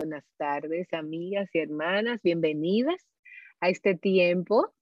[0.00, 2.22] buenas tardes, amigas y hermanas.
[2.22, 3.06] Bienvenidas
[3.60, 4.72] a este tiempo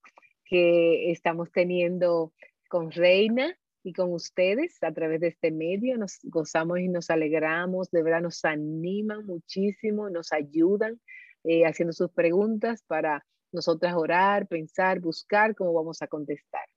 [0.45, 2.33] que estamos teniendo
[2.69, 5.99] con Reina y con ustedes a través de este medio.
[5.99, 11.01] Nos gozamos y nos alegramos, de verdad nos animan muchísimo, nos ayudan
[11.43, 16.69] eh, haciendo sus preguntas para nosotras orar, pensar, buscar cómo vamos a contestar.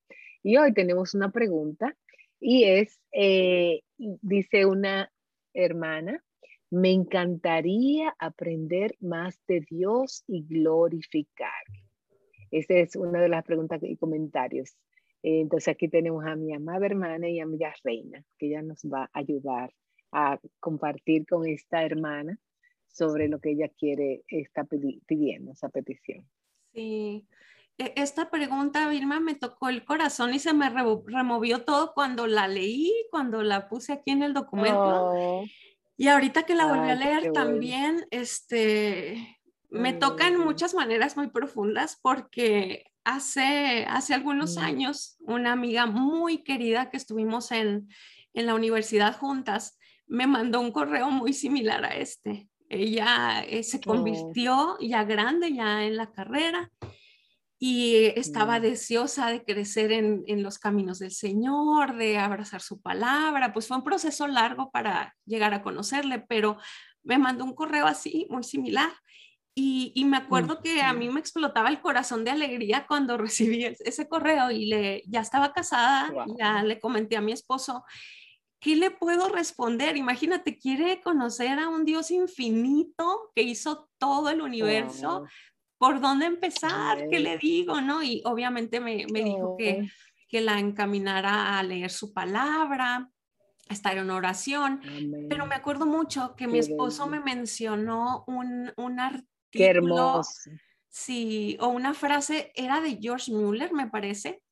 [0.42, 1.96] Y hoy tenemos una pregunta
[2.40, 5.12] y es, eh, dice una
[5.54, 6.24] hermana,
[6.72, 11.64] me encantaría aprender más de Dios y glorificar.
[12.50, 14.78] Esa es una de las preguntas y comentarios.
[15.22, 19.20] Entonces aquí tenemos a mi amada hermana y amiga Reina, que ella nos va a
[19.20, 19.74] ayudar
[20.14, 22.40] a compartir con esta hermana
[22.88, 26.26] sobre lo que ella quiere, está pidiendo, esa petición.
[26.74, 27.26] Sí,
[27.78, 32.48] e, esta pregunta, Vilma, me tocó el corazón y se me removió todo cuando la
[32.48, 35.12] leí, cuando la puse aquí en el documento.
[35.12, 35.46] Oh.
[36.02, 41.28] Y ahorita que la volví a leer también, este, me toca en muchas maneras muy
[41.28, 44.62] profundas porque hace, hace algunos mm.
[44.62, 47.88] años una amiga muy querida que estuvimos en,
[48.34, 49.78] en la universidad juntas
[50.08, 52.50] me mandó un correo muy similar a este.
[52.68, 53.82] Ella eh, se oh.
[53.82, 56.72] convirtió ya grande, ya en la carrera,
[57.64, 58.64] y estaba mm.
[58.64, 63.54] deseosa de crecer en, en, los caminos del Señor, de abrazar su palabra.
[63.54, 66.58] Pues fue un proceso largo para llegar a conocerle, pero
[67.04, 68.92] me mandó un correo así, muy similar.
[69.54, 73.64] Y, y me acuerdo que a mí me explotaba el corazón de alegría cuando recibí
[73.64, 77.84] ese correo y le, ya estaba casada, ya le comenté a mi esposo,
[78.60, 79.98] ¿qué le puedo responder?
[79.98, 85.26] Imagínate, quiere conocer a un Dios infinito que hizo todo el universo,
[85.82, 87.08] ¿por dónde empezar?
[87.10, 87.82] ¿Qué le digo?
[87.82, 88.04] ¿No?
[88.04, 89.90] Y obviamente me, me dijo que,
[90.30, 93.10] que la encaminara a leer su palabra,
[93.68, 94.80] a estar en oración,
[95.28, 99.28] pero me acuerdo mucho que mi esposo me mencionó un, un artículo.
[99.50, 100.52] Qué hermoso.
[100.88, 104.44] Sí, o una frase, era de George Mueller, me parece,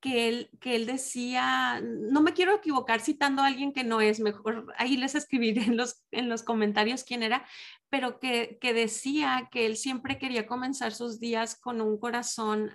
[0.00, 4.20] que él, que él decía, no me quiero equivocar citando a alguien que no es,
[4.20, 7.46] mejor ahí les escribiré en los, en los comentarios quién era,
[7.92, 12.72] pero que, que decía que él siempre quería comenzar sus días con un corazón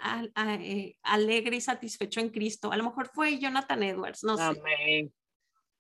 [0.60, 2.72] eh, alegre y satisfecho en Cristo.
[2.72, 5.12] A lo mejor fue Jonathan Edwards, no sé.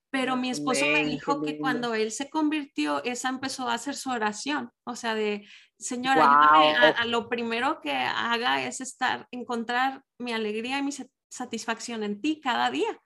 [0.10, 4.10] Pero mi esposo me dijo que cuando él se convirtió, esa empezó a hacer su
[4.10, 10.34] oración, o sea, de, Señora, a, a, lo primero que haga es estar, encontrar mi
[10.34, 10.92] alegría y mi
[11.30, 13.00] satisfacción en ti cada día,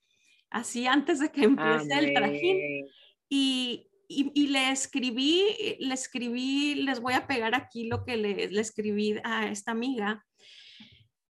[0.50, 2.88] así antes de que empiece el trajín.
[3.28, 3.91] Y,
[4.34, 9.16] y, le escribí, le escribí, les voy a pegar aquí lo que le, le, escribí
[9.24, 10.26] a esta amiga,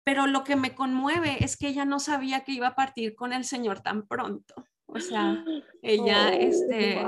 [0.04, 3.32] pero lo que me conmueve es que ella no sabía que iba a partir con
[3.32, 4.54] el Señor tan pronto.
[4.86, 5.44] O sea,
[5.82, 7.04] ella, este,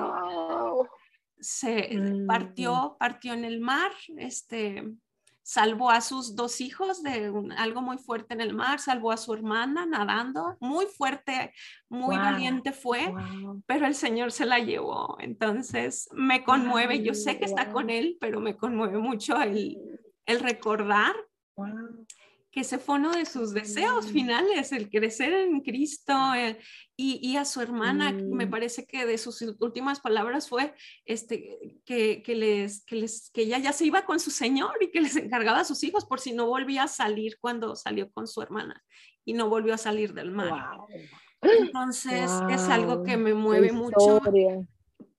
[1.41, 2.27] se mm.
[2.27, 4.85] partió, partió en el mar, este,
[5.49, 9.33] salvó a sus dos hijos de algo muy fuerte en el mar, salvó a su
[9.33, 11.55] hermana nadando, muy fuerte,
[11.89, 13.15] muy valiente fue,
[13.65, 15.17] pero el Señor se la llevó.
[15.19, 19.79] Entonces me conmueve, yo sé que está con él, pero me conmueve mucho el,
[20.27, 21.17] el recordar
[22.59, 26.59] que ese fue uno de sus deseos finales, el crecer en Cristo eh,
[26.97, 28.51] y, a su hermana, me mm.
[28.51, 30.75] parece que de sus últimas palabras fue
[31.05, 34.91] este, que, que, les, que, les, que ella ya se iba con su Señor y
[34.91, 38.27] que les encargaba a sus hijos por si no volvía a salir cuando salió con
[38.27, 38.83] su hermana
[39.25, 40.79] y no volvió a salir del mar.
[41.41, 44.21] Entonces es algo que me mueve mucho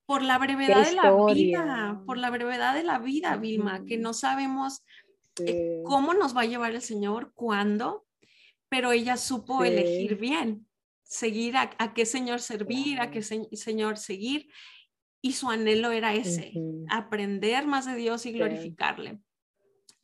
[0.05, 4.11] por la brevedad de la vida, por la brevedad de la vida, Vilma, que no
[4.11, 4.83] sabemos
[5.45, 8.05] eh, cómo nos va a llevar el Señor, cuándo,
[8.69, 10.67] pero ella supo elegir bien,
[11.03, 14.49] seguir a, qué Señor servir, a qué Señor seguir,
[15.21, 16.53] y su anhelo era ese,
[16.89, 19.19] aprender más de Dios y glorificarle.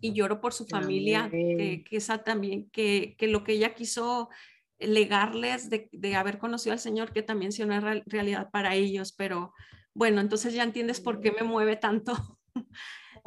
[0.01, 4.29] Y lloro por su familia, que, esa también, que, que, lo que ella quiso
[4.78, 9.53] legarles de, de, haber conocido al Señor, que también sea una realidad para ellos, pero
[9.94, 12.13] bueno, entonces ya entiendes por qué me mueve tanto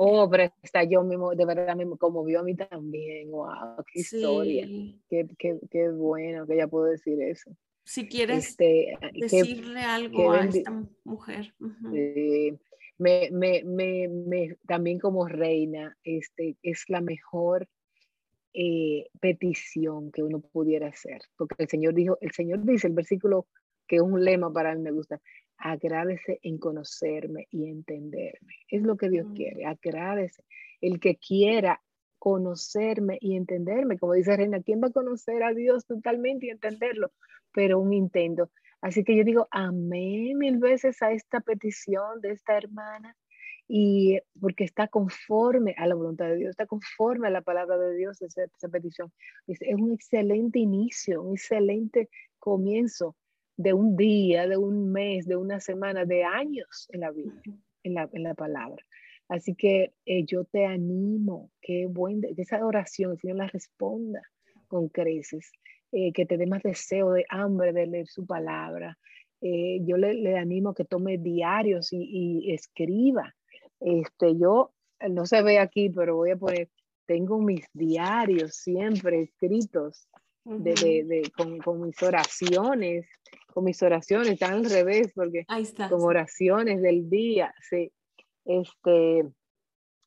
[0.01, 3.33] Oh, pero está yo mismo, de verdad me conmovió a mí también.
[3.33, 4.65] Wow, qué historia.
[5.11, 7.51] Qué, qué, qué, bueno que ella pudo decir eso.
[7.83, 11.53] Si quieres este, decirle algo a esta mujer.
[11.59, 17.69] me, me, me, me, también como reina, este, es la mejor
[18.55, 21.23] eh, petición que uno pudiera hacer.
[21.37, 23.49] Porque el Señor dijo, el Señor dice, el versículo
[23.89, 25.21] que es un lema para mí me gusta,
[25.59, 28.55] agradece en conocerme y entenderme.
[28.69, 30.45] Es lo que Dios quiere, agradece.
[30.81, 31.83] El que quiera
[32.19, 37.13] conocerme y entenderme, como dice Reina, ¿quién va a conocer a Dios totalmente y entenderlo?
[37.53, 38.51] Pero un intento.
[38.81, 43.17] Así que yo digo amén mil veces a esta petición de esta hermana
[43.67, 47.97] y porque está conforme a la voluntad de Dios, está conforme a la palabra de
[47.97, 49.13] Dios esa, esa petición.
[49.47, 52.09] Es, es, un excelente inicio, un excelente
[52.39, 53.17] comienzo
[53.59, 57.95] de un día, de un mes, de una semana, de años en la Biblia, en
[57.95, 58.83] la, en la palabra.
[59.29, 64.23] Así que eh, yo te animo, que, buen, que esa oración el Señor la responda
[64.69, 65.51] con creces,
[65.91, 68.97] eh, que te dé más deseo de hambre de leer su palabra.
[69.41, 73.35] Eh, yo le, le, animo que tome diarios y, y, escriba.
[73.81, 74.73] Este, yo,
[75.11, 76.69] no se ve aquí, pero voy a poner,
[77.07, 80.09] tengo mis diarios siempre escritos
[80.49, 83.07] de, de, de, con, con, mis oraciones,
[83.53, 85.45] con mis oraciones, están al revés, porque
[85.89, 87.93] con oraciones del día, sí,
[88.45, 89.29] este,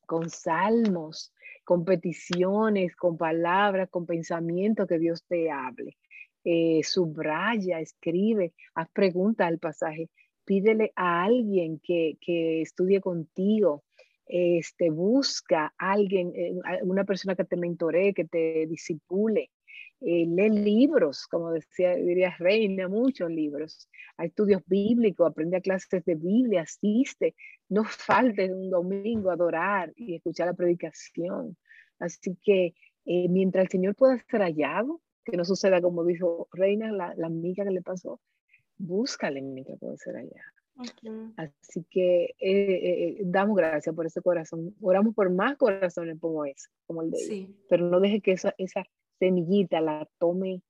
[0.05, 1.33] con salmos,
[1.63, 5.97] con peticiones, con palabras, con pensamientos que Dios te hable.
[6.43, 10.09] Eh, subraya, escribe, haz preguntas al pasaje,
[10.43, 13.83] pídele a alguien que, que estudie contigo,
[14.25, 19.51] este, busca a alguien, eh, una persona que te mentoree, que te disipule,
[20.01, 23.89] eh, lee libros, como decía, diría Reina, muchos libros.
[24.17, 27.35] Hay estudios bíblicos, aprende a clases de Biblia, asiste.
[27.69, 31.57] No falte un domingo a adorar y escuchar la predicación.
[31.99, 32.73] Así que
[33.05, 37.27] eh, mientras el Señor pueda ser hallado, que no suceda como dijo Reina, la, la
[37.27, 38.19] amiga que le pasó,
[38.77, 40.61] búscale mientras pueda ser hallado.
[40.77, 41.33] Okay.
[41.37, 44.73] Así que eh, eh, eh, damos gracias por ese corazón.
[44.81, 47.55] Oramos por más corazones como ese, como el de sí.
[47.69, 48.85] Pero no deje que esa, esa
[49.21, 50.63] semillita la tome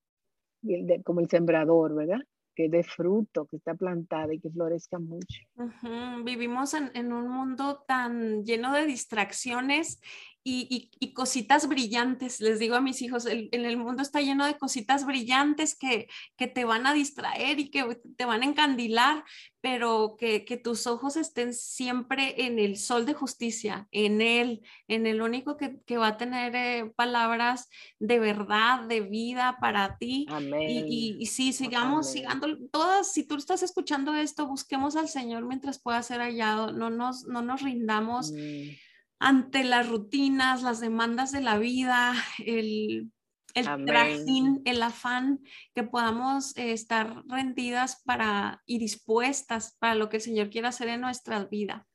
[1.06, 2.20] como el sembrador, ¿verdad?
[2.54, 5.40] Que dé fruto, que está plantada y que florezca mucho.
[5.56, 6.24] Uh -huh.
[6.24, 10.02] Vivimos en, en, un mundo tan lleno de distracciones
[10.44, 12.42] y, y, y, cositas brillantes.
[12.42, 16.08] Les digo a mis hijos, el, en el mundo está lleno de cositas brillantes que,
[16.36, 19.24] que te van a distraer y que te van a encandilar,
[19.62, 25.06] pero que, que, tus ojos estén siempre en el sol de justicia, en Él, en
[25.06, 30.26] el único que, que va a tener eh, palabras de verdad, de vida para ti.
[30.30, 30.88] Amén.
[30.88, 32.14] Y, y, sí, sigamos, Amén.
[32.14, 36.90] sigando todas, si tú estás escuchando esto, busquemos al Señor mientras pueda ser hallado, no
[36.90, 38.32] nos, no nos rindamos.
[38.32, 38.91] Mm
[39.22, 42.14] ante las rutinas, las demandas de la vida,
[42.44, 43.12] el,
[43.54, 45.42] el trajín, el afán,
[45.76, 50.88] que podamos eh, estar rendidas para y dispuestas para lo que el Señor quiera hacer
[50.88, 51.88] en nuestra vida.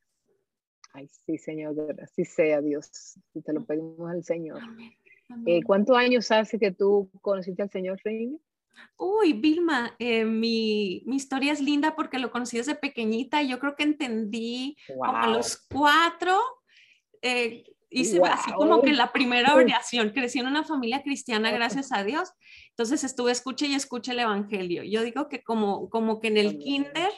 [0.93, 4.62] Ay, sí, Señor, así sea Dios, y te lo pedimos al Señor.
[4.62, 4.94] Amén.
[5.28, 5.44] Amén.
[5.49, 8.38] Eh, ¿Cuántos años hace que tú conociste al Señor, Reina?
[8.96, 13.43] Uy, Vilma, eh, mi, mi, historia es linda porque lo conocí desde pequeñita.
[13.43, 15.06] Yo creo que entendí wow.
[15.06, 16.38] como a los cuatro
[17.23, 18.29] eh, hice wow.
[18.29, 22.31] así como que la primera oración, crecí en una familia cristiana, gracias a Dios,
[22.71, 24.83] entonces estuve escucha y escucha el Evangelio.
[24.83, 27.11] Yo digo que como, como que en el kinder,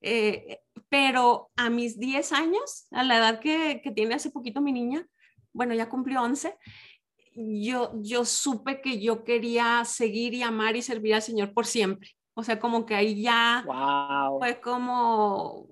[0.00, 4.72] eh, pero a mis 10 años, a la edad que, que, tiene hace poquito mi
[4.72, 5.06] niña,
[5.52, 6.56] bueno, ya cumplió 11,
[7.34, 12.10] yo, yo supe que yo quería seguir y amar y servir al Señor por siempre.
[12.34, 14.38] O sea, como que ahí ya wow.
[14.38, 15.66] fue como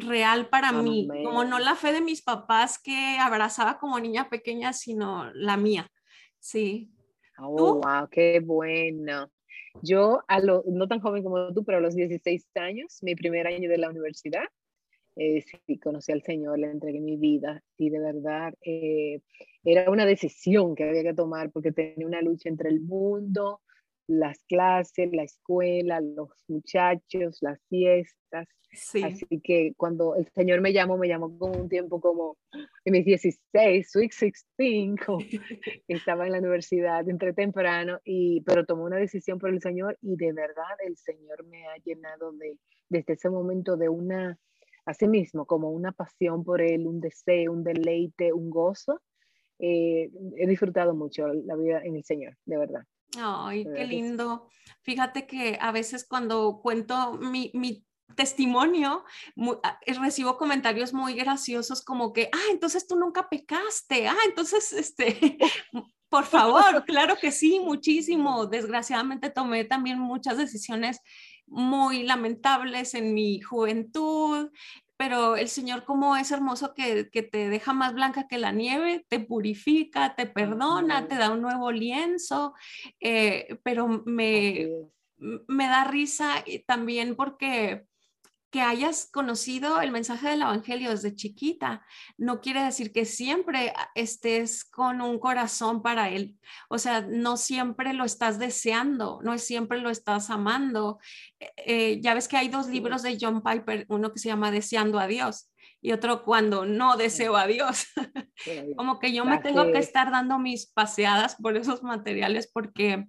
[0.00, 0.84] real para Amén.
[0.84, 5.56] mí, como no la fe de mis papás que abrazaba como niña pequeña, sino la
[5.56, 5.90] mía.
[6.38, 6.90] Sí.
[7.38, 9.30] Oh, wow, qué bueno.
[9.82, 13.46] Yo, a lo, no tan joven como tú, pero a los 16 años, mi primer
[13.46, 14.44] año de la universidad,
[15.16, 19.20] eh, sí, conocí al Señor, le entregué mi vida y de verdad eh,
[19.64, 23.62] era una decisión que había que tomar porque tenía una lucha entre el mundo,
[24.08, 28.48] las clases, la escuela, los muchachos, las fiestas.
[28.72, 29.02] Sí.
[29.02, 32.36] Así que cuando el Señor me llamó, me llamó con un tiempo como
[32.84, 34.12] en mis 16, Sweet
[34.58, 35.00] 16,
[35.88, 40.16] estaba en la universidad, entré temprano, y, pero tomé una decisión por el Señor y
[40.16, 44.38] de verdad el Señor me ha llenado de, desde ese momento de una,
[44.84, 49.00] así mismo, como una pasión por Él, un deseo, un deleite, un gozo.
[49.58, 52.84] Eh, he disfrutado mucho la vida en el Señor, de verdad.
[53.16, 54.48] Ay, qué lindo.
[54.82, 57.84] Fíjate que a veces cuando cuento mi, mi
[58.14, 59.04] testimonio,
[59.36, 65.38] muy, recibo comentarios muy graciosos como que, ah, entonces tú nunca pecaste, ah, entonces, este,
[66.08, 68.46] por favor, claro que sí, muchísimo.
[68.46, 71.00] Desgraciadamente tomé también muchas decisiones
[71.46, 74.50] muy lamentables en mi juventud,
[74.98, 79.06] pero el Señor como es hermoso que, que, te deja más blanca que la nieve,
[79.08, 82.52] te purifica, te perdona, te da un nuevo lienzo,
[83.00, 84.68] eh, pero me,
[85.16, 87.86] me da risa también porque
[88.50, 91.84] que hayas conocido el mensaje del Evangelio desde chiquita,
[92.16, 96.38] no quiere decir que siempre estés con un corazón para Él.
[96.68, 100.98] O sea, no siempre lo estás deseando, no siempre lo estás amando.
[101.56, 104.98] Eh, ya ves que hay dos libros de John Piper, uno que se llama Deseando
[104.98, 105.50] a Dios
[105.80, 107.86] y otro cuando no deseo a Dios.
[108.76, 113.06] Como que yo me tengo que estar dando mis paseadas por esos materiales porque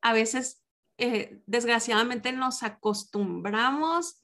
[0.00, 0.62] a veces,
[0.98, 4.21] eh, desgraciadamente, nos acostumbramos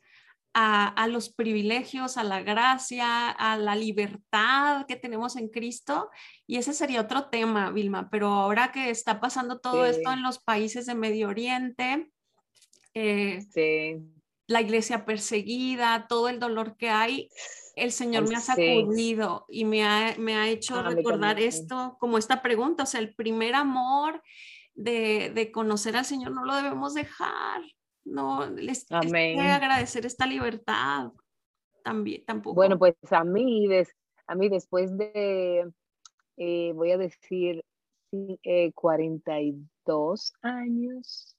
[0.54, 6.10] a, los privilegios, a la gracia, a la libertad que tenemos en Cristo.
[6.46, 8.08] Y ese sería otro tema, Vilma.
[8.10, 12.10] Pero ahora que está pasando todo esto en los países de Medio Oriente,
[12.94, 14.00] eh,
[14.48, 17.28] la iglesia perseguida, todo el dolor que hay,
[17.76, 22.42] el Señor me ha sacudido y me ha, me ha hecho recordar esto, como esta
[22.42, 24.22] pregunta, o sea, el primer amor
[24.74, 27.62] de, de conocer al Señor no lo debemos dejar,
[28.08, 29.38] no, les, Amén.
[29.40, 31.12] agradecer esta libertad
[31.82, 32.54] también, tampoco.
[32.54, 33.68] Bueno, pues a mí,
[34.26, 35.70] a mí después de,
[36.36, 37.64] eh, voy a decir,
[38.74, 41.36] 42 eh, años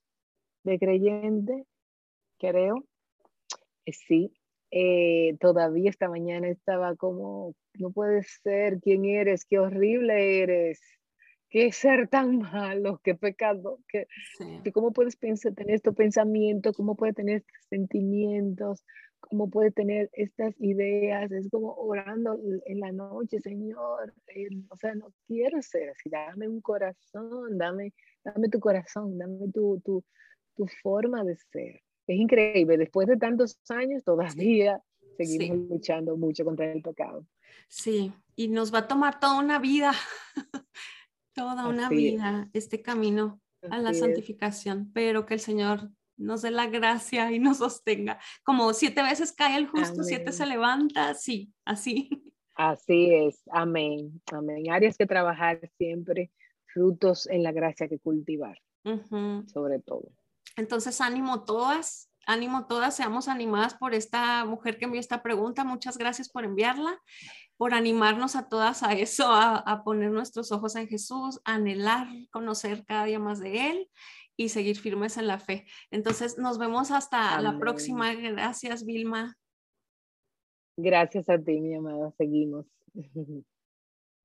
[0.64, 1.66] de creyente,
[2.38, 2.84] creo,
[3.86, 4.32] eh, sí,
[5.40, 9.44] todavía esta mañana estaba como, no puede ser, ¿quién eres?
[9.44, 10.80] Qué horrible eres
[11.50, 14.06] qué ser tan malo, qué pecado, que,
[14.72, 18.84] cómo puedes pensar, tener estos pensamientos, cómo puedes tener estos sentimientos,
[19.18, 24.14] cómo puedes tener estas ideas, es como orando en la noche, Señor,
[24.68, 27.92] o sea, no quiero ser así, dame un corazón, dame,
[28.24, 30.04] dame tu corazón, dame tu, tu,
[30.54, 31.82] tu forma de ser.
[32.06, 34.80] Es increíble, después de tantos años todavía
[35.16, 37.26] seguimos luchando mucho contra el pecado.
[37.68, 39.92] Sí, y nos va a tomar toda una vida
[41.32, 46.66] toda una vida este camino a la santificación, pero que el Señor nos dé la
[46.66, 48.18] gracia y nos sostenga.
[48.44, 52.08] Como siete veces cae el justo, siete se levanta, sí, así.
[52.56, 54.70] Así es, amén, amén.
[54.70, 56.30] Áreas que trabajar siempre,
[56.66, 58.60] frutos en la gracia que cultivar,
[59.46, 60.12] sobre todo.
[60.56, 65.64] Entonces, ánimo todas, ánimo todas, seamos animadas por esta mujer que envió esta pregunta.
[65.64, 67.00] Muchas gracias por enviarla
[67.60, 73.04] por animarnos a todas a eso, a, poner nuestros ojos en Jesús, anhelar conocer cada
[73.04, 73.90] día más de Él
[74.34, 75.66] y seguir firmes en la fe.
[75.90, 78.14] Entonces, nos vemos hasta la próxima.
[78.14, 79.36] Gracias, Vilma.
[80.78, 82.10] Gracias a ti, mi amada.
[82.16, 82.64] Seguimos.